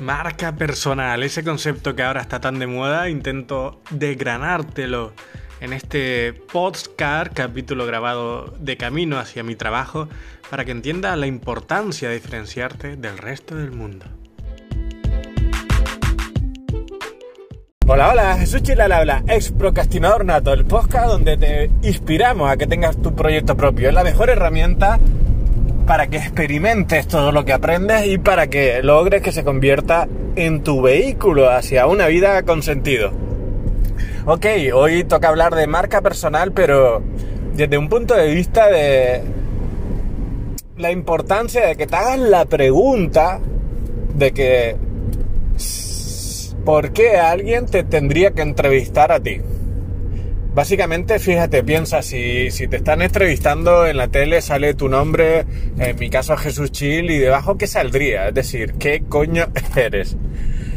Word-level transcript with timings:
Marca 0.00 0.54
personal, 0.54 1.22
ese 1.22 1.42
concepto 1.42 1.96
que 1.96 2.02
ahora 2.02 2.20
está 2.20 2.38
tan 2.38 2.58
de 2.58 2.66
moda, 2.66 3.08
intento 3.08 3.80
desgranártelo 3.90 5.14
en 5.60 5.72
este 5.72 6.34
podcast, 6.34 7.32
capítulo 7.32 7.86
grabado 7.86 8.54
de 8.58 8.76
camino 8.76 9.18
hacia 9.18 9.42
mi 9.42 9.54
trabajo, 9.54 10.06
para 10.50 10.66
que 10.66 10.72
entiendas 10.72 11.16
la 11.16 11.26
importancia 11.26 12.10
de 12.10 12.16
diferenciarte 12.16 12.96
del 12.96 13.16
resto 13.16 13.56
del 13.56 13.72
mundo. 13.72 14.04
Hola, 17.86 18.10
hola, 18.10 18.36
Jesús 18.36 18.62
Chilal 18.62 18.92
habla, 18.92 19.22
ex 19.28 19.52
procrastinador 19.52 20.26
nato, 20.26 20.52
el 20.52 20.66
podcast 20.66 21.06
donde 21.06 21.38
te 21.38 21.70
inspiramos 21.82 22.50
a 22.50 22.58
que 22.58 22.66
tengas 22.66 23.00
tu 23.00 23.14
proyecto 23.14 23.56
propio. 23.56 23.88
Es 23.88 23.94
la 23.94 24.04
mejor 24.04 24.28
herramienta 24.28 24.98
para 25.86 26.08
que 26.08 26.16
experimentes 26.16 27.06
todo 27.06 27.30
lo 27.30 27.44
que 27.44 27.52
aprendes 27.52 28.06
y 28.06 28.18
para 28.18 28.48
que 28.48 28.82
logres 28.82 29.22
que 29.22 29.32
se 29.32 29.44
convierta 29.44 30.08
en 30.34 30.62
tu 30.62 30.82
vehículo 30.82 31.48
hacia 31.48 31.86
una 31.86 32.08
vida 32.08 32.42
con 32.42 32.62
sentido. 32.62 33.12
Ok, 34.26 34.46
hoy 34.74 35.04
toca 35.04 35.28
hablar 35.28 35.54
de 35.54 35.68
marca 35.68 36.00
personal, 36.00 36.50
pero 36.52 37.02
desde 37.54 37.78
un 37.78 37.88
punto 37.88 38.14
de 38.14 38.34
vista 38.34 38.68
de 38.68 39.22
la 40.76 40.90
importancia 40.90 41.64
de 41.66 41.76
que 41.76 41.86
te 41.86 41.94
hagas 41.94 42.18
la 42.18 42.44
pregunta 42.44 43.40
de 44.14 44.32
que 44.32 44.76
¿por 46.64 46.92
qué 46.92 47.16
alguien 47.16 47.66
te 47.66 47.84
tendría 47.84 48.32
que 48.32 48.42
entrevistar 48.42 49.12
a 49.12 49.20
ti? 49.20 49.40
Básicamente, 50.56 51.18
fíjate, 51.18 51.62
piensa, 51.62 52.00
si, 52.00 52.48
te 52.70 52.76
están 52.76 53.02
entrevistando 53.02 53.86
en 53.86 53.98
la 53.98 54.08
tele, 54.08 54.40
sale 54.40 54.72
tu 54.72 54.88
nombre, 54.88 55.44
en 55.78 55.98
mi 55.98 56.08
caso 56.08 56.34
Jesús 56.34 56.72
Chil, 56.72 57.10
y 57.10 57.18
debajo, 57.18 57.58
¿qué 57.58 57.66
saldría? 57.66 58.28
Es 58.28 58.34
decir, 58.34 58.72
¿qué 58.78 59.02
coño 59.06 59.48
eres? 59.76 60.16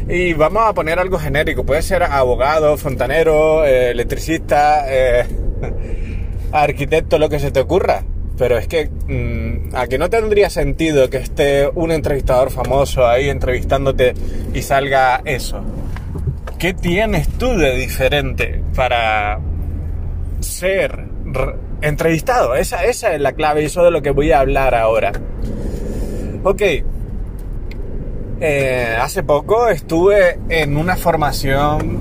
Y 0.06 0.34
vamos 0.34 0.64
a 0.66 0.74
poner 0.74 0.98
algo 0.98 1.18
genérico, 1.18 1.64
puede 1.64 1.80
ser 1.80 2.02
abogado, 2.02 2.76
fontanero, 2.76 3.64
eh, 3.64 3.92
electricista, 3.92 4.84
eh, 4.86 5.24
arquitecto, 6.52 7.18
lo 7.18 7.30
que 7.30 7.38
se 7.38 7.50
te 7.50 7.60
ocurra. 7.60 8.04
Pero 8.36 8.58
es 8.58 8.68
que 8.68 8.90
mmm, 9.08 9.74
a 9.74 9.86
que 9.86 9.96
no 9.96 10.10
tendría 10.10 10.50
sentido 10.50 11.08
que 11.08 11.16
esté 11.16 11.66
un 11.74 11.90
entrevistador 11.90 12.50
famoso 12.50 13.08
ahí 13.08 13.30
entrevistándote 13.30 14.12
y 14.52 14.60
salga 14.60 15.22
eso. 15.24 15.64
¿Qué 16.58 16.74
tienes 16.74 17.28
tú 17.38 17.56
de 17.56 17.74
diferente 17.76 18.60
para, 18.74 19.40
ser 20.40 21.06
entrevistado. 21.82 22.54
Esa, 22.54 22.84
esa 22.84 23.14
es 23.14 23.20
la 23.20 23.32
clave 23.32 23.62
y 23.62 23.66
eso 23.66 23.84
de 23.84 23.90
lo 23.90 24.02
que 24.02 24.10
voy 24.10 24.32
a 24.32 24.40
hablar 24.40 24.74
ahora. 24.74 25.12
Ok. 26.42 26.62
Eh, 28.42 28.96
hace 28.98 29.22
poco 29.22 29.68
estuve 29.68 30.38
en 30.48 30.76
una 30.76 30.96
formación 30.96 32.00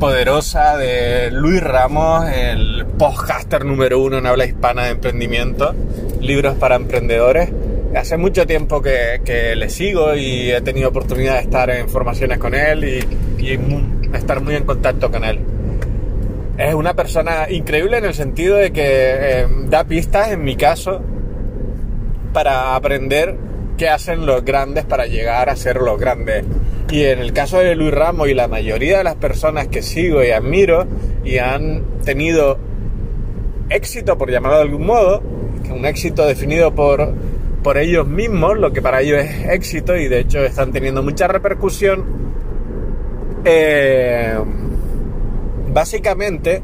poderosa 0.00 0.76
de 0.78 1.30
Luis 1.30 1.62
Ramos, 1.62 2.26
el 2.30 2.86
podcaster 2.98 3.64
número 3.64 4.00
uno 4.00 4.18
en 4.18 4.26
habla 4.26 4.46
hispana 4.46 4.84
de 4.84 4.90
emprendimiento, 4.92 5.74
libros 6.20 6.56
para 6.56 6.76
emprendedores. 6.76 7.50
Hace 7.94 8.16
mucho 8.16 8.46
tiempo 8.46 8.82
que, 8.82 9.20
que 9.24 9.54
le 9.54 9.70
sigo 9.70 10.16
y 10.16 10.50
he 10.50 10.60
tenido 10.62 10.88
oportunidad 10.88 11.34
de 11.34 11.40
estar 11.40 11.70
en 11.70 11.88
formaciones 11.88 12.38
con 12.38 12.54
él 12.54 12.84
y, 12.84 13.44
y 13.44 13.58
estar 14.14 14.40
muy 14.40 14.56
en 14.56 14.64
contacto 14.64 15.10
con 15.12 15.22
él 15.22 15.38
es 16.58 16.74
una 16.74 16.94
persona 16.94 17.46
increíble 17.50 17.98
en 17.98 18.04
el 18.04 18.14
sentido 18.14 18.56
de 18.56 18.72
que 18.72 18.84
eh, 18.84 19.46
da 19.68 19.84
pistas, 19.84 20.30
en 20.30 20.44
mi 20.44 20.56
caso, 20.56 21.00
para 22.32 22.76
aprender 22.76 23.36
qué 23.76 23.88
hacen 23.88 24.24
los 24.24 24.44
grandes 24.44 24.84
para 24.84 25.06
llegar 25.06 25.48
a 25.48 25.56
ser 25.56 25.76
los 25.76 25.98
grandes. 25.98 26.44
Y 26.90 27.02
en 27.04 27.18
el 27.18 27.32
caso 27.32 27.58
de 27.58 27.74
Luis 27.74 27.92
Ramos 27.92 28.28
y 28.28 28.34
la 28.34 28.46
mayoría 28.46 28.98
de 28.98 29.04
las 29.04 29.16
personas 29.16 29.68
que 29.68 29.82
sigo 29.82 30.22
y 30.22 30.30
admiro 30.30 30.86
y 31.24 31.38
han 31.38 31.82
tenido 32.04 32.58
éxito, 33.70 34.16
por 34.16 34.30
llamarlo 34.30 34.58
de 34.58 34.62
algún 34.62 34.86
modo, 34.86 35.22
un 35.70 35.84
éxito 35.86 36.24
definido 36.26 36.74
por, 36.74 37.12
por 37.62 37.78
ellos 37.78 38.06
mismos, 38.06 38.58
lo 38.58 38.72
que 38.72 38.82
para 38.82 39.00
ellos 39.00 39.18
es 39.18 39.48
éxito 39.48 39.96
y 39.96 40.06
de 40.06 40.20
hecho 40.20 40.44
están 40.44 40.70
teniendo 40.70 41.02
mucha 41.02 41.26
repercusión, 41.26 42.04
eh, 43.44 44.36
Básicamente, 45.74 46.62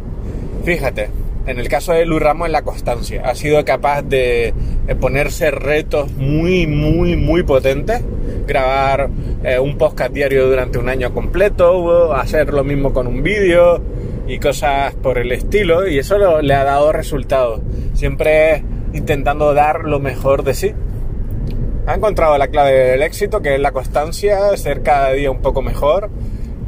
fíjate, 0.65 1.09
en 1.45 1.59
el 1.59 1.69
caso 1.69 1.93
de 1.93 2.07
Luis 2.07 2.23
Ramos 2.23 2.47
en 2.47 2.53
la 2.53 2.63
constancia, 2.63 3.23
ha 3.25 3.35
sido 3.35 3.65
capaz 3.65 4.03
de 4.03 4.55
ponerse 5.01 5.51
retos 5.51 6.13
muy, 6.13 6.69
muy, 6.69 7.17
muy 7.17 7.43
potentes, 7.43 8.05
grabar 8.47 9.11
eh, 9.43 9.59
un 9.59 9.77
podcast 9.77 10.13
diario 10.13 10.47
durante 10.49 10.79
un 10.79 10.89
año 10.89 11.13
completo, 11.13 12.15
hacer 12.15 12.55
lo 12.55 12.63
mismo 12.63 12.93
con 12.93 13.09
un 13.09 13.25
vídeo 13.25 13.83
y 14.29 14.39
cosas 14.39 14.95
por 14.95 15.19
el 15.19 15.33
estilo, 15.33 15.89
y 15.89 15.99
eso 15.99 16.41
le 16.41 16.55
ha 16.55 16.63
dado 16.63 16.93
resultados, 16.93 17.63
siempre 17.95 18.63
intentando 18.93 19.55
dar 19.55 19.87
lo 19.87 19.99
mejor 19.99 20.45
de 20.45 20.55
sí. 20.55 20.73
Ha 21.85 21.97
encontrado 21.97 22.39
la 22.39 22.47
clave 22.47 22.75
del 22.93 23.03
éxito, 23.03 23.43
que 23.43 23.57
es 23.57 23.61
la 23.61 23.73
constancia, 23.73 24.57
ser 24.57 24.83
cada 24.85 25.11
día 25.11 25.33
un 25.33 25.43
poco 25.43 25.63
mejor 25.63 26.11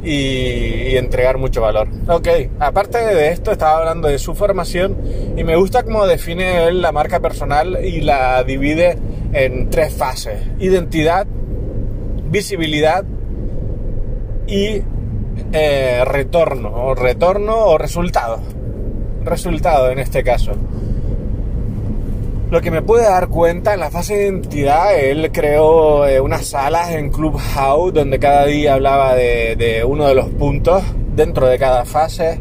y, 0.03 0.95
entregar 0.97 1.37
mucho 1.37 1.61
valor. 1.61 1.87
Ok, 2.07 2.27
aparte 2.59 2.97
de 2.97 3.29
esto, 3.29 3.51
estaba 3.51 3.79
hablando 3.79 4.07
de 4.07 4.19
su 4.19 4.35
formación 4.35 4.97
y 5.35 5.43
me 5.43 5.55
gusta 5.55 5.83
cómo 5.83 6.05
define 6.05 6.67
él 6.67 6.81
la 6.81 6.91
marca 6.91 7.19
personal 7.19 7.79
y 7.83 8.01
la 8.01 8.43
divide 8.43 8.97
en 9.33 9.69
tres 9.69 9.93
fases: 9.93 10.39
identidad, 10.59 11.25
visibilidad 12.29 13.03
y 14.47 14.81
eh, 15.51 16.03
retorno, 16.05 16.69
o 16.69 16.95
retorno 16.95 17.65
o 17.65 17.77
resultado. 17.77 18.39
Resultado 19.23 19.89
en 19.89 19.99
este 19.99 20.23
caso. 20.23 20.53
Lo 22.53 22.61
que 22.61 22.69
me 22.69 22.83
pude 22.83 23.01
dar 23.01 23.29
cuenta 23.29 23.73
en 23.73 23.79
la 23.79 23.89
fase 23.89 24.13
de 24.13 24.23
identidad, 24.25 24.95
él 24.95 25.31
creó 25.31 26.05
eh, 26.05 26.19
unas 26.19 26.45
salas 26.45 26.91
en 26.91 27.09
Clubhouse 27.09 27.91
donde 27.91 28.19
cada 28.19 28.45
día 28.45 28.75
hablaba 28.75 29.15
de, 29.15 29.83
uno 29.83 30.07
de 30.07 30.13
los 30.13 30.29
puntos 30.29 30.83
dentro 31.15 31.47
de 31.47 31.57
cada 31.57 31.83
fase. 31.83 32.39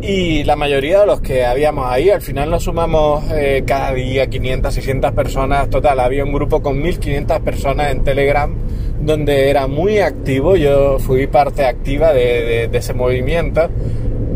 Y 0.00 0.44
la 0.44 0.54
mayoría 0.54 1.00
de 1.00 1.06
los 1.06 1.20
que 1.20 1.44
habíamos 1.44 1.84
ahí, 1.90 2.10
al 2.10 2.22
final 2.22 2.48
nos 2.48 2.62
sumamos 2.62 3.24
eh, 3.32 3.64
cada 3.66 3.92
día 3.92 4.28
500, 4.28 4.72
600 4.72 5.10
personas. 5.10 5.68
Total, 5.68 5.98
había 5.98 6.22
un 6.22 6.32
grupo 6.32 6.62
con 6.62 6.80
1500 6.80 7.40
personas 7.40 7.90
en 7.90 8.04
Telegram 8.04 8.54
donde 9.00 9.50
era 9.50 9.66
muy 9.66 9.98
activo. 9.98 10.54
Yo 10.54 11.00
fui 11.00 11.26
parte 11.26 11.64
activa 11.64 12.12
de, 12.12 12.70
ese 12.72 12.94
movimiento. 12.94 13.68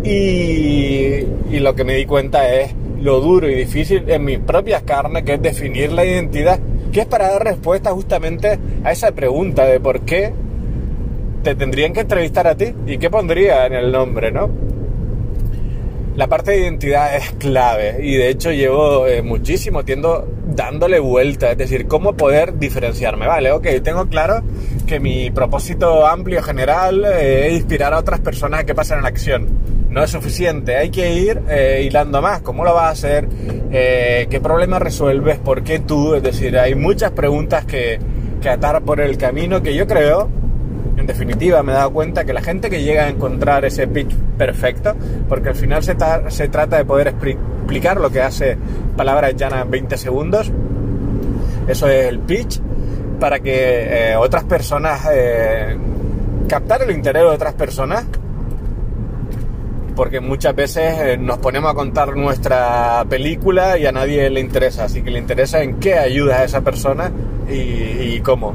Y, 0.02 1.24
y 1.52 1.60
lo 1.60 1.76
que 1.76 1.84
me 1.84 1.94
di 1.94 2.04
cuenta 2.04 2.52
es 2.52 2.74
lo 3.08 3.20
duro 3.20 3.48
y 3.48 3.54
difícil 3.54 4.04
en 4.06 4.22
mis 4.22 4.38
propias 4.38 4.82
carnes, 4.82 5.22
que 5.22 5.34
es 5.34 5.42
definir 5.42 5.92
la 5.92 6.04
identidad, 6.04 6.60
que 6.92 7.00
es 7.00 7.06
para 7.06 7.30
dar 7.30 7.42
respuesta 7.42 7.90
justamente 7.92 8.58
a 8.84 8.92
esa 8.92 9.12
pregunta 9.12 9.64
de 9.64 9.80
por 9.80 10.02
qué 10.02 10.30
te 11.42 11.54
tendrían 11.54 11.94
que 11.94 12.00
entrevistar 12.00 12.46
a 12.46 12.54
ti 12.54 12.74
y 12.86 12.98
qué 12.98 13.08
pondría 13.08 13.64
en 13.64 13.72
el 13.72 13.90
nombre, 13.90 14.30
¿no? 14.30 14.50
La 16.16 16.26
parte 16.26 16.50
de 16.50 16.58
identidad 16.58 17.16
es 17.16 17.30
clave 17.38 17.96
y 18.02 18.14
de 18.16 18.28
hecho 18.28 18.52
llevo 18.52 19.06
eh, 19.06 19.22
muchísimo 19.22 19.86
tiempo 19.86 20.26
dándole 20.54 20.98
vuelta, 20.98 21.52
es 21.52 21.56
decir, 21.56 21.86
cómo 21.86 22.14
poder 22.14 22.58
diferenciarme, 22.58 23.26
¿vale? 23.26 23.52
Ok, 23.52 23.68
tengo 23.82 24.06
claro 24.08 24.42
que 24.86 25.00
mi 25.00 25.30
propósito 25.30 26.06
amplio 26.06 26.42
general 26.42 27.06
eh, 27.06 27.46
es 27.46 27.54
inspirar 27.54 27.94
a 27.94 28.00
otras 28.00 28.20
personas 28.20 28.64
que 28.64 28.74
pasen 28.74 28.98
en 28.98 29.06
acción 29.06 29.77
no 29.90 30.04
es 30.04 30.10
suficiente, 30.10 30.76
hay 30.76 30.90
que 30.90 31.14
ir 31.14 31.42
eh, 31.48 31.82
hilando 31.86 32.20
más. 32.20 32.40
¿Cómo 32.40 32.64
lo 32.64 32.74
vas 32.74 32.84
a 32.84 32.90
hacer? 32.90 33.28
Eh, 33.72 34.26
¿Qué 34.30 34.40
problema 34.40 34.78
resuelves? 34.78 35.38
¿Por 35.38 35.62
qué 35.62 35.78
tú? 35.78 36.14
Es 36.14 36.22
decir, 36.22 36.58
hay 36.58 36.74
muchas 36.74 37.12
preguntas 37.12 37.64
que, 37.64 37.98
que 38.40 38.48
atar 38.48 38.82
por 38.82 39.00
el 39.00 39.16
camino 39.16 39.62
que 39.62 39.74
yo 39.74 39.86
creo, 39.86 40.28
en 40.96 41.06
definitiva, 41.06 41.62
me 41.62 41.72
he 41.72 41.74
dado 41.74 41.92
cuenta 41.92 42.24
que 42.24 42.32
la 42.32 42.42
gente 42.42 42.68
que 42.68 42.82
llega 42.82 43.04
a 43.04 43.08
encontrar 43.08 43.64
ese 43.64 43.86
pitch 43.86 44.14
perfecto, 44.36 44.94
porque 45.28 45.50
al 45.50 45.54
final 45.54 45.82
se, 45.82 45.94
trata 45.94 46.76
de 46.76 46.84
poder 46.84 47.08
explicar 47.08 47.98
lo 47.98 48.10
que 48.10 48.20
hace 48.20 48.58
palabras 48.96 49.34
llanas 49.36 49.64
en 49.64 49.70
20 49.70 49.96
segundos, 49.96 50.52
eso 51.66 51.88
es 51.88 52.06
el 52.06 52.18
pitch, 52.18 52.60
para 53.20 53.38
que 53.40 54.10
eh, 54.10 54.16
otras 54.16 54.44
personas, 54.44 55.08
captar 56.48 56.82
el 56.82 56.90
interés 56.90 57.22
de 57.22 57.28
otras 57.28 57.54
personas, 57.54 58.04
porque 59.98 60.20
muchas 60.20 60.54
veces 60.54 60.96
eh, 61.00 61.18
nos 61.18 61.38
ponemos 61.38 61.72
a 61.72 61.74
contar 61.74 62.16
nuestra 62.16 63.04
película 63.10 63.76
y 63.78 63.84
a 63.84 63.90
nadie 63.90 64.30
le 64.30 64.38
interesa, 64.38 64.84
así 64.84 65.02
que 65.02 65.10
le 65.10 65.18
interesa 65.18 65.60
en 65.60 65.80
qué 65.80 65.98
ayuda 65.98 66.36
a 66.36 66.44
esa 66.44 66.60
persona 66.60 67.10
y, 67.50 68.20
cómo. 68.20 68.54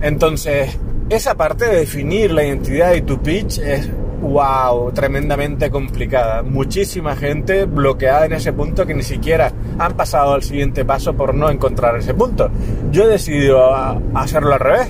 Entonces, 0.00 0.78
esa 1.10 1.34
parte 1.34 1.64
de 1.64 1.78
definir 1.78 2.30
la 2.30 2.44
identidad 2.44 2.94
y 2.94 3.02
tu 3.02 3.20
pitch 3.20 3.58
es, 3.58 3.90
wow, 4.22 4.92
tremendamente 4.92 5.70
complicada. 5.70 6.44
Muchísima 6.44 7.16
gente 7.16 7.64
bloqueada 7.64 8.26
en 8.26 8.34
ese 8.34 8.52
punto 8.52 8.86
que 8.86 8.94
ni 8.94 9.02
siquiera 9.02 9.50
han 9.76 9.94
pasado 9.94 10.34
al 10.34 10.44
siguiente 10.44 10.84
paso 10.84 11.14
por 11.14 11.34
no 11.34 11.50
encontrar 11.50 11.96
ese 11.96 12.14
punto. 12.14 12.48
Yo 12.92 13.06
he 13.06 13.08
decidido 13.08 13.74
hacerlo 14.14 14.54
al 14.54 14.60
revés. 14.60 14.88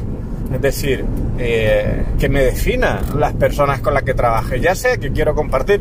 Es 0.53 0.61
decir, 0.61 1.07
eh, 1.39 2.03
que 2.19 2.29
me 2.29 2.43
defina 2.43 3.03
las 3.17 3.35
personas 3.35 3.81
con 3.81 3.95
las 3.95 4.03
que 4.03 4.15
trabaje. 4.15 4.61
Ya 4.61 4.75
sé 4.75 4.99
que 4.99 5.13
quiero 5.13 5.35
compartir, 5.35 5.81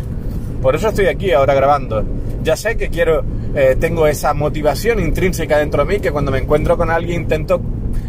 por 0.62 0.76
eso 0.76 0.90
estoy 0.90 1.08
aquí 1.08 1.32
ahora 1.32 1.54
grabando. 1.54 2.04
Ya 2.44 2.56
sé 2.56 2.76
que 2.76 2.90
quiero, 2.90 3.24
eh, 3.56 3.76
tengo 3.80 4.08
esa 4.08 4.34
motivación 4.34 5.00
intrínseca 5.00 5.58
dentro 5.58 5.86
de 5.86 5.94
mí 5.94 6.00
que 6.00 6.12
cuando 6.12 6.32
me 6.32 6.40
encuentro 6.40 6.78
con 6.78 6.90
alguien 6.90 7.22
intento 7.22 7.62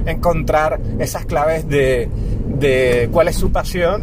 encontrar 0.04 0.80
esas 0.98 1.24
claves 1.26 1.68
de, 1.68 3.08
cuál 3.12 3.28
es 3.28 3.36
su 3.36 3.50
pasión 3.52 4.02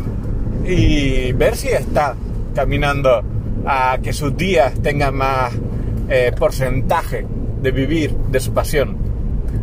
y 0.65 1.31
ver 1.33 1.55
si 1.55 1.69
está 1.69 2.15
caminando 2.55 3.21
a 3.65 3.97
que 4.01 4.13
sus 4.13 4.35
días 4.35 4.73
tengan 4.81 5.15
más 5.15 5.53
eh, 6.09 6.31
porcentaje 6.37 7.25
de 7.61 7.71
vivir 7.71 8.15
de 8.29 8.39
su 8.39 8.53
pasión. 8.53 9.12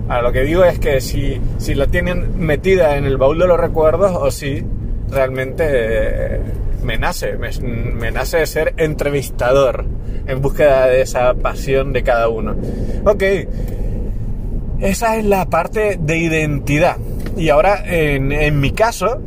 Ahora, 0.08 0.22
lo 0.22 0.32
que 0.32 0.42
digo 0.42 0.64
es 0.64 0.78
que 0.78 1.00
si, 1.00 1.40
si 1.58 1.74
la 1.74 1.86
tienen 1.86 2.38
metida 2.38 2.96
en 2.96 3.04
el 3.04 3.16
baúl 3.16 3.38
de 3.38 3.46
los 3.46 3.60
recuerdos 3.60 4.12
o 4.14 4.30
si 4.30 4.64
realmente 5.08 5.64
eh, 5.68 6.40
me 6.82 6.98
nace, 6.98 7.36
me, 7.36 8.10
nace 8.10 8.44
ser 8.46 8.74
entrevistador 8.76 9.84
en 10.26 10.40
búsqueda 10.40 10.86
de 10.86 11.02
esa 11.02 11.34
pasión 11.34 11.92
de 11.92 12.02
cada 12.02 12.28
uno. 12.28 12.56
Ok, 13.04 13.22
esa 14.80 15.16
es 15.16 15.24
la 15.24 15.46
parte 15.46 15.98
de 16.00 16.18
identidad. 16.18 16.96
Y 17.36 17.48
ahora, 17.48 17.82
en, 17.86 18.32
en 18.32 18.60
mi 18.60 18.72
caso, 18.72 19.20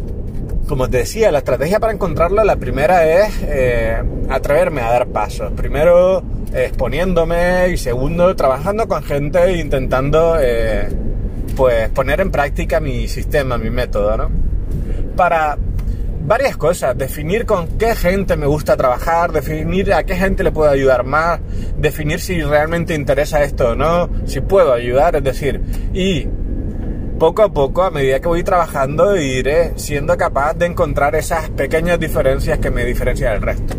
como 0.68 0.90
te 0.90 0.98
decía, 0.98 1.32
la 1.32 1.40
estrategia 1.40 1.80
para 1.80 1.94
encontrarla, 1.94 2.44
la 2.44 2.56
primera 2.56 3.06
es 3.06 3.34
eh, 3.44 4.02
atreverme 4.30 4.82
a 4.82 4.92
dar 4.92 5.08
pasos. 5.08 5.52
Primero 5.54 6.24
exponiéndome 6.54 7.70
y 7.70 7.78
segundo 7.78 8.36
trabajando 8.36 8.88
con 8.88 9.04
gente 9.04 9.44
e 9.44 9.58
intentando 9.58 10.38
eh, 10.40 10.88
pues 11.56 11.90
poner 11.90 12.22
en 12.22 12.32
práctica 12.32 12.80
mi 12.80 13.08
sistema, 13.08 13.58
mi 13.58 13.70
método, 13.70 14.18
¿no? 14.18 14.30
Para 15.16 15.58
varias 16.26 16.56
cosas, 16.56 16.98
definir 16.98 17.46
con 17.46 17.68
qué 17.78 17.96
gente 17.96 18.38
me 18.38 18.46
gusta 18.46 18.78
trabajar, 18.78 19.32
definir 19.32 19.94
a 19.94 20.04
qué 20.04 20.16
gente 20.16 20.44
le 20.44 20.52
puedo 20.52 20.70
ayudar 20.72 21.04
más, 21.04 21.42
definir 21.78 22.20
si 22.22 22.42
realmente 22.42 22.94
interesa 22.96 23.44
esto 23.44 23.70
o 23.70 23.76
no, 23.76 24.10
si 24.26 24.40
puedo 24.40 24.72
ayudar, 24.74 25.18
es 25.18 25.24
decir, 25.24 25.62
y 25.94 26.28
poco 27.24 27.42
a 27.42 27.54
poco, 27.54 27.84
a 27.84 27.90
medida 27.90 28.20
que 28.20 28.28
voy 28.28 28.44
trabajando, 28.44 29.16
iré 29.16 29.72
siendo 29.78 30.18
capaz 30.18 30.56
de 30.56 30.66
encontrar 30.66 31.16
esas 31.16 31.50
pequeñas 31.52 31.98
diferencias 31.98 32.60
que 32.60 32.70
me 32.70 32.84
diferencian 32.84 33.32
del 33.32 33.42
resto. 33.42 33.76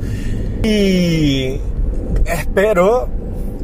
Y 0.63 1.61
espero 2.25 3.07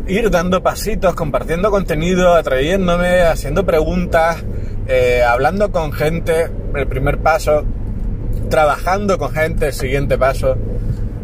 ir 0.06 0.31
dando 0.31 0.62
pasitos, 0.62 1.15
compartiendo 1.15 1.71
contenido, 1.71 2.35
atrayéndome, 2.35 3.23
haciendo 3.23 3.65
preguntas, 3.65 4.44
eh, 4.87 5.23
hablando 5.27 5.73
con 5.73 5.93
gente, 5.93 6.50
el 6.75 6.87
primer 6.87 7.17
paso, 7.17 7.65
trabajando 8.50 9.17
con 9.17 9.33
gente, 9.33 9.69
el 9.69 9.73
siguiente 9.73 10.19
paso, 10.19 10.59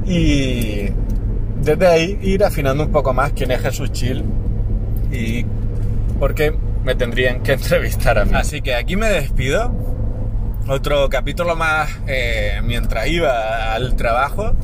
y 0.06 0.88
desde 1.60 1.86
ahí 1.86 2.18
ir 2.22 2.42
afinando 2.42 2.84
un 2.84 2.90
poco 2.90 3.12
más 3.12 3.32
quién 3.32 3.50
es 3.50 3.60
Jesús 3.60 3.92
Chill 3.92 4.24
y 5.12 5.44
por 6.18 6.34
qué 6.34 6.54
me 6.86 6.94
tendrían 6.94 7.42
que 7.42 7.52
entrevistar 7.60 8.16
a 8.18 8.24
mí. 8.24 8.30
Así 8.34 8.62
que 8.62 8.74
aquí 8.74 8.96
me 8.96 9.08
despido. 9.08 9.74
Otro 10.68 11.08
capítulo 11.10 11.54
más 11.54 11.90
eh, 12.06 12.60
mientras 12.64 13.06
iba 13.08 13.72
al 13.74 13.94
trabajo 13.94 14.54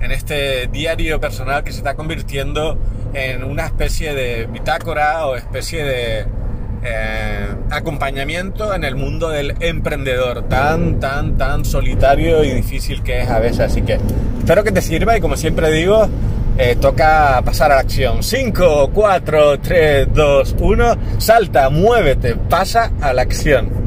en 0.00 0.10
este 0.10 0.66
diario 0.68 1.20
personal 1.20 1.62
que 1.62 1.70
se 1.70 1.78
está 1.78 1.94
convirtiendo 1.94 2.78
en 3.14 3.44
una 3.44 3.66
especie 3.66 4.12
de 4.14 4.46
bitácora 4.46 5.26
o 5.26 5.36
especie 5.36 5.84
de 5.84 6.26
eh, 6.82 7.46
acompañamiento 7.70 8.74
en 8.74 8.82
el 8.82 8.96
mundo 8.96 9.28
del 9.28 9.54
emprendedor, 9.60 10.48
tan, 10.48 10.98
tan, 10.98 11.38
tan 11.38 11.64
solitario 11.64 12.42
y 12.42 12.50
difícil 12.50 13.04
que 13.04 13.20
es 13.20 13.28
a 13.28 13.38
veces. 13.38 13.60
Así 13.60 13.82
que 13.82 14.00
espero 14.38 14.64
que 14.64 14.72
te 14.72 14.82
sirva 14.82 15.16
y 15.16 15.20
como 15.20 15.36
siempre 15.36 15.70
digo, 15.70 16.08
eh, 16.62 16.76
toca 16.76 17.42
pasar 17.44 17.72
a 17.72 17.76
la 17.76 17.80
acción. 17.80 18.22
5, 18.22 18.90
4, 18.92 19.58
3, 19.60 20.08
2, 20.12 20.56
1, 20.60 20.96
salta, 21.18 21.70
muévete, 21.70 22.36
pasa 22.36 22.92
a 23.00 23.12
la 23.12 23.22
acción. 23.22 23.81